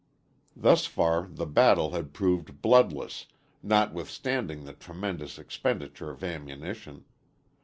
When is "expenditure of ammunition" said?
5.37-7.05